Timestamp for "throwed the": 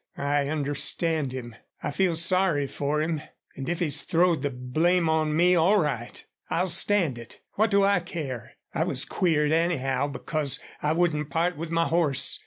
4.01-4.49